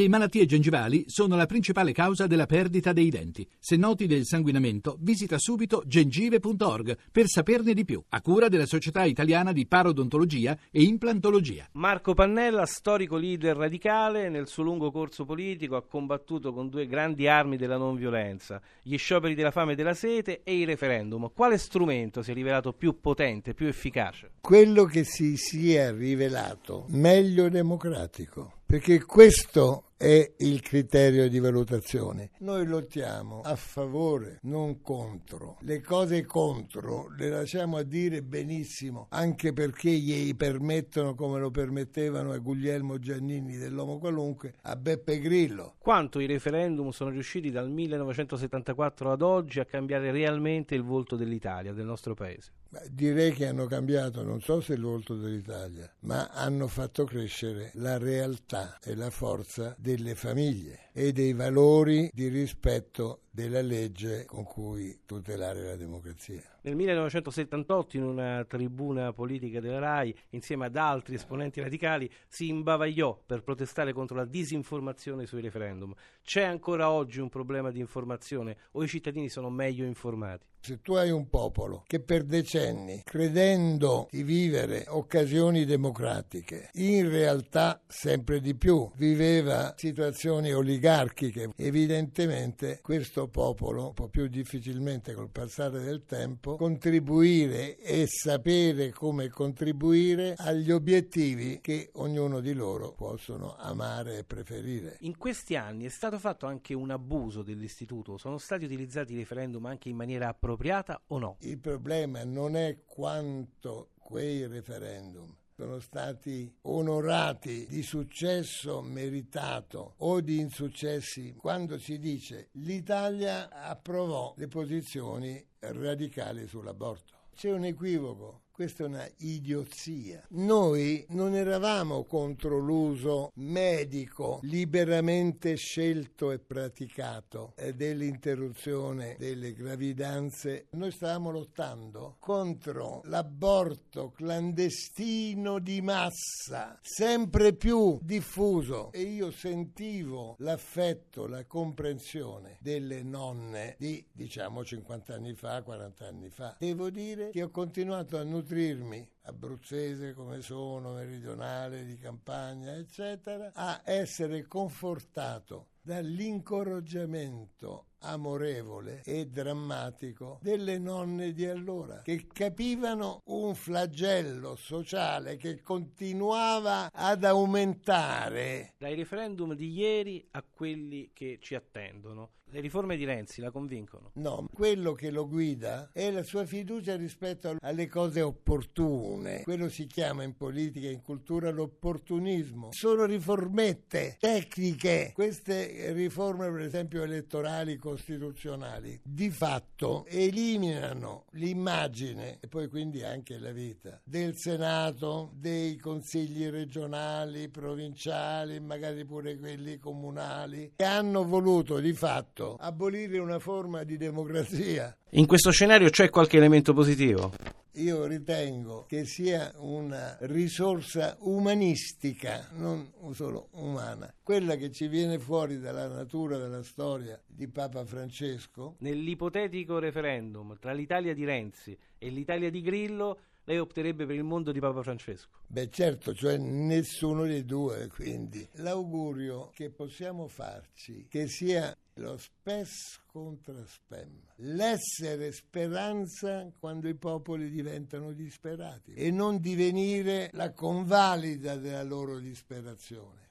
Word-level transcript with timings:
Le 0.00 0.08
malattie 0.08 0.46
gengivali 0.46 1.04
sono 1.08 1.36
la 1.36 1.44
principale 1.44 1.92
causa 1.92 2.26
della 2.26 2.46
perdita 2.46 2.94
dei 2.94 3.10
denti. 3.10 3.46
Se 3.58 3.76
noti 3.76 4.06
del 4.06 4.24
sanguinamento, 4.24 4.96
visita 4.98 5.36
subito 5.36 5.82
gengive.org 5.84 6.96
per 7.12 7.26
saperne 7.26 7.74
di 7.74 7.84
più, 7.84 8.02
a 8.08 8.22
cura 8.22 8.48
della 8.48 8.64
Società 8.64 9.04
Italiana 9.04 9.52
di 9.52 9.66
Parodontologia 9.66 10.56
e 10.70 10.84
Implantologia. 10.84 11.68
Marco 11.72 12.14
Pannella, 12.14 12.64
storico 12.64 13.18
leader 13.18 13.58
radicale, 13.58 14.30
nel 14.30 14.46
suo 14.46 14.62
lungo 14.62 14.90
corso 14.90 15.26
politico 15.26 15.76
ha 15.76 15.82
combattuto 15.82 16.54
con 16.54 16.70
due 16.70 16.86
grandi 16.86 17.28
armi 17.28 17.58
della 17.58 17.76
non 17.76 17.96
violenza, 17.96 18.58
gli 18.80 18.96
scioperi 18.96 19.34
della 19.34 19.50
fame 19.50 19.72
e 19.72 19.74
della 19.74 19.92
sete 19.92 20.40
e 20.44 20.58
il 20.58 20.66
referendum. 20.66 21.30
Quale 21.34 21.58
strumento 21.58 22.22
si 22.22 22.30
è 22.30 22.34
rivelato 22.34 22.72
più 22.72 23.00
potente, 23.00 23.52
più 23.52 23.66
efficace? 23.66 24.30
Quello 24.40 24.86
che 24.86 25.04
si 25.04 25.36
sia 25.36 25.90
rivelato 25.90 26.86
meglio 26.88 27.50
democratico 27.50 28.54
perché 28.70 29.04
questo 29.04 29.86
è 30.00 30.32
il 30.38 30.62
criterio 30.62 31.28
di 31.28 31.38
valutazione. 31.40 32.30
Noi 32.38 32.66
lottiamo 32.66 33.42
a 33.42 33.54
favore, 33.54 34.38
non 34.44 34.80
contro. 34.80 35.58
Le 35.60 35.82
cose 35.82 36.24
contro 36.24 37.12
le 37.18 37.28
lasciamo 37.28 37.76
a 37.76 37.82
dire 37.82 38.22
benissimo, 38.22 39.08
anche 39.10 39.52
perché 39.52 39.90
gli 39.90 40.34
permettono, 40.34 41.14
come 41.14 41.38
lo 41.38 41.50
permettevano 41.50 42.32
a 42.32 42.38
Guglielmo 42.38 42.98
Giannini 42.98 43.58
dell'Uomo 43.58 43.98
Qualunque, 43.98 44.54
a 44.62 44.74
Beppe 44.74 45.20
Grillo. 45.20 45.74
Quanto 45.76 46.18
i 46.18 46.24
referendum 46.24 46.88
sono 46.92 47.10
riusciti 47.10 47.50
dal 47.50 47.70
1974 47.70 49.12
ad 49.12 49.20
oggi 49.20 49.60
a 49.60 49.66
cambiare 49.66 50.10
realmente 50.12 50.74
il 50.74 50.82
volto 50.82 51.14
dell'Italia, 51.14 51.74
del 51.74 51.84
nostro 51.84 52.14
paese? 52.14 52.52
Beh, 52.72 52.86
direi 52.92 53.32
che 53.32 53.46
hanno 53.46 53.66
cambiato, 53.66 54.22
non 54.22 54.40
so 54.40 54.60
se 54.60 54.74
il 54.74 54.80
volto 54.80 55.16
dell'Italia, 55.16 55.92
ma 56.02 56.28
hanno 56.28 56.68
fatto 56.68 57.02
crescere 57.02 57.72
la 57.74 57.98
realtà 57.98 58.78
e 58.80 58.94
la 58.94 59.10
forza 59.10 59.74
delle 59.96 60.14
famiglie 60.14 60.90
e 60.92 61.12
dei 61.12 61.32
valori 61.32 62.10
di 62.12 62.28
rispetto 62.28 63.22
della 63.30 63.62
legge 63.62 64.24
con 64.24 64.44
cui 64.44 65.00
tutelare 65.06 65.62
la 65.62 65.76
democrazia. 65.76 66.42
Nel 66.62 66.74
1978 66.74 67.96
in 67.96 68.02
una 68.02 68.44
tribuna 68.44 69.12
politica 69.12 69.60
della 69.60 69.78
RAI, 69.78 70.14
insieme 70.30 70.66
ad 70.66 70.76
altri 70.76 71.14
esponenti 71.14 71.60
radicali, 71.60 72.10
si 72.26 72.48
imbavagliò 72.48 73.22
per 73.24 73.42
protestare 73.42 73.92
contro 73.92 74.16
la 74.16 74.24
disinformazione 74.24 75.26
sui 75.26 75.40
referendum. 75.40 75.94
C'è 76.22 76.42
ancora 76.42 76.90
oggi 76.90 77.20
un 77.20 77.28
problema 77.28 77.70
di 77.70 77.78
informazione 77.78 78.56
o 78.72 78.82
i 78.82 78.88
cittadini 78.88 79.28
sono 79.28 79.48
meglio 79.48 79.84
informati? 79.84 80.48
Se 80.62 80.82
tu 80.82 80.92
hai 80.92 81.10
un 81.10 81.30
popolo 81.30 81.84
che 81.86 82.00
per 82.00 82.24
decenni, 82.24 83.00
credendo 83.02 84.08
di 84.10 84.22
vivere 84.22 84.84
occasioni 84.88 85.64
democratiche, 85.64 86.68
in 86.74 87.08
realtà 87.08 87.80
sempre 87.86 88.42
di 88.42 88.54
più 88.54 88.90
viveva 88.96 89.72
situazioni 89.78 90.52
oligarchiche, 90.52 91.52
evidentemente 91.56 92.80
questo 92.82 93.19
popolo 93.28 93.92
può 93.92 94.08
più 94.08 94.26
difficilmente 94.28 95.14
col 95.14 95.30
passare 95.30 95.80
del 95.80 96.04
tempo 96.04 96.56
contribuire 96.56 97.78
e 97.78 98.06
sapere 98.06 98.90
come 98.90 99.28
contribuire 99.28 100.34
agli 100.36 100.70
obiettivi 100.70 101.60
che 101.60 101.90
ognuno 101.94 102.40
di 102.40 102.52
loro 102.52 102.92
possono 102.92 103.56
amare 103.56 104.18
e 104.18 104.24
preferire. 104.24 104.96
In 105.00 105.16
questi 105.16 105.56
anni 105.56 105.84
è 105.86 105.90
stato 105.90 106.18
fatto 106.18 106.46
anche 106.46 106.74
un 106.74 106.90
abuso 106.90 107.42
dell'istituto, 107.42 108.16
sono 108.16 108.38
stati 108.38 108.64
utilizzati 108.64 109.14
i 109.14 109.16
referendum 109.16 109.66
anche 109.66 109.88
in 109.88 109.96
maniera 109.96 110.28
appropriata 110.28 111.00
o 111.08 111.18
no? 111.18 111.36
Il 111.40 111.58
problema 111.58 112.24
non 112.24 112.56
è 112.56 112.78
quanto 112.84 113.90
quei 113.98 114.46
referendum 114.46 115.34
sono 115.60 115.78
stati 115.78 116.50
onorati 116.62 117.66
di 117.68 117.82
successo 117.82 118.80
meritato 118.80 119.96
o 119.98 120.22
di 120.22 120.38
insuccessi 120.38 121.34
quando 121.36 121.78
si 121.78 121.98
dice 121.98 122.48
l'Italia 122.52 123.50
approvò 123.50 124.32
le 124.38 124.48
posizioni 124.48 125.46
radicali 125.58 126.46
sull'aborto. 126.46 127.12
C'è 127.40 127.50
un 127.50 127.64
equivoco 127.64 128.42
questa 128.60 128.84
è 128.84 128.88
una 128.88 129.08
idiozia. 129.20 130.22
Noi 130.32 131.02
non 131.12 131.34
eravamo 131.34 132.04
contro 132.04 132.58
l'uso 132.58 133.30
medico 133.36 134.40
liberamente 134.42 135.54
scelto 135.54 136.30
e 136.30 136.40
praticato 136.40 137.54
dell'interruzione 137.74 139.16
delle 139.18 139.54
gravidanze. 139.54 140.66
Noi 140.72 140.90
stavamo 140.90 141.30
lottando 141.30 142.16
contro 142.18 143.00
l'aborto 143.04 144.10
clandestino 144.10 145.58
di 145.58 145.80
massa, 145.80 146.78
sempre 146.82 147.54
più 147.54 147.98
diffuso. 148.02 148.92
E 148.92 149.00
io 149.00 149.30
sentivo 149.30 150.34
l'affetto, 150.40 151.26
la 151.26 151.46
comprensione 151.46 152.58
delle 152.60 153.02
nonne 153.02 153.76
di, 153.78 154.04
diciamo, 154.12 154.62
50 154.62 155.14
anni 155.14 155.32
fa, 155.32 155.62
40 155.62 156.06
anni 156.06 156.28
fa. 156.28 156.56
Devo 156.58 156.90
dire 156.90 157.29
che 157.30 157.42
ho 157.42 157.50
continuato 157.50 158.18
a 158.18 158.22
nutrirmi 158.22 159.08
abruzzese 159.30 160.12
come 160.12 160.42
sono, 160.42 160.92
meridionale, 160.92 161.84
di 161.84 161.96
campagna, 161.96 162.76
eccetera, 162.76 163.52
a 163.54 163.80
essere 163.84 164.46
confortato 164.46 165.68
dall'incoraggiamento 165.82 167.86
amorevole 168.00 169.02
e 169.04 169.26
drammatico 169.26 170.38
delle 170.42 170.78
nonne 170.78 171.32
di 171.32 171.46
allora, 171.46 172.02
che 172.02 172.26
capivano 172.32 173.22
un 173.26 173.54
flagello 173.54 174.56
sociale 174.56 175.36
che 175.36 175.60
continuava 175.60 176.90
ad 176.92 177.24
aumentare. 177.24 178.74
Dai 178.78 178.94
referendum 178.94 179.54
di 179.54 179.72
ieri 179.72 180.26
a 180.32 180.42
quelli 180.42 181.10
che 181.12 181.38
ci 181.40 181.54
attendono, 181.54 182.32
le 182.52 182.60
riforme 182.60 182.96
di 182.96 183.04
Renzi 183.04 183.40
la 183.40 183.52
convincono? 183.52 184.10
No, 184.14 184.48
quello 184.52 184.92
che 184.92 185.10
lo 185.10 185.28
guida 185.28 185.90
è 185.92 186.10
la 186.10 186.24
sua 186.24 186.44
fiducia 186.44 186.96
rispetto 186.96 187.56
alle 187.60 187.86
cose 187.86 188.22
opportune. 188.22 189.19
Quello 189.42 189.68
si 189.68 189.86
chiama 189.86 190.22
in 190.22 190.36
politica 190.36 190.88
e 190.88 190.92
in 190.92 191.02
cultura 191.02 191.50
l'opportunismo. 191.50 192.68
Sono 192.72 193.04
riformette 193.04 194.16
tecniche. 194.18 195.12
Queste 195.14 195.92
riforme, 195.92 196.50
per 196.50 196.62
esempio, 196.62 197.02
elettorali 197.02 197.76
costituzionali, 197.76 199.00
di 199.02 199.30
fatto 199.30 200.04
eliminano 200.08 201.24
l'immagine 201.32 202.38
e 202.40 202.48
poi 202.48 202.68
quindi 202.68 203.02
anche 203.02 203.38
la 203.38 203.52
vita 203.52 204.00
del 204.04 204.36
Senato, 204.36 205.30
dei 205.34 205.76
consigli 205.76 206.48
regionali, 206.48 207.48
provinciali, 207.48 208.58
magari 208.60 209.04
pure 209.04 209.38
quelli 209.38 209.78
comunali, 209.78 210.72
che 210.76 210.84
hanno 210.84 211.24
voluto 211.24 211.78
di 211.78 211.92
fatto 211.92 212.56
abolire 212.58 213.18
una 213.18 213.38
forma 213.38 213.84
di 213.84 213.96
democrazia. 213.96 214.96
In 215.10 215.26
questo 215.26 215.50
scenario 215.50 215.90
c'è 215.90 216.08
qualche 216.08 216.36
elemento 216.36 216.72
positivo? 216.72 217.32
Io 217.80 218.04
ritengo 218.04 218.84
che 218.86 219.04
sia 219.04 219.52
una 219.56 220.16
risorsa 220.20 221.16
umanistica, 221.20 222.48
non 222.52 222.92
solo 223.12 223.48
umana, 223.52 224.12
quella 224.22 224.56
che 224.56 224.70
ci 224.70 224.86
viene 224.86 225.18
fuori 225.18 225.58
dalla 225.58 225.88
natura 225.88 226.36
della 226.36 226.62
storia 226.62 227.20
di 227.26 227.48
Papa 227.48 227.84
Francesco. 227.84 228.76
Nell'ipotetico 228.80 229.78
referendum 229.78 230.58
tra 230.58 230.72
l'Italia 230.72 231.14
di 231.14 231.24
Renzi 231.24 231.76
e 231.96 232.08
l'Italia 232.10 232.50
di 232.50 232.60
Grillo, 232.60 233.18
lei 233.44 233.58
opterebbe 233.58 234.06
per 234.06 234.16
il 234.16 234.24
mondo 234.24 234.52
di 234.52 234.60
Papa 234.60 234.82
Francesco? 234.82 235.38
Beh 235.46 235.70
certo, 235.70 236.14
cioè 236.14 236.36
nessuno 236.36 237.24
dei 237.24 237.44
due, 237.44 237.88
quindi. 237.88 238.46
L'augurio 238.54 239.50
che 239.52 239.70
possiamo 239.70 240.28
farci 240.28 241.06
che 241.08 241.26
sia 241.26 241.76
lo 241.94 242.16
spes 242.16 243.00
contra 243.06 243.64
spem, 243.66 244.20
l'essere 244.36 245.32
speranza 245.32 246.50
quando 246.58 246.88
i 246.88 246.94
popoli 246.94 247.50
diventano 247.50 248.12
disperati 248.12 248.94
e 248.94 249.10
non 249.10 249.38
divenire 249.38 250.30
la 250.32 250.52
convalida 250.52 251.56
della 251.56 251.82
loro 251.82 252.18
disperazione. 252.18 253.29